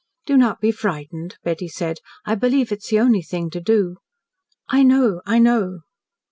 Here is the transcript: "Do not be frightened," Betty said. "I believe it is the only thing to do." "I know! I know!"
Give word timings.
"Do 0.25 0.35
not 0.35 0.59
be 0.59 0.71
frightened," 0.71 1.37
Betty 1.43 1.67
said. 1.67 1.97
"I 2.25 2.33
believe 2.33 2.71
it 2.71 2.79
is 2.79 2.87
the 2.89 2.99
only 2.99 3.21
thing 3.21 3.51
to 3.51 3.61
do." 3.61 3.97
"I 4.67 4.81
know! 4.81 5.21
I 5.27 5.37
know!" 5.37 5.81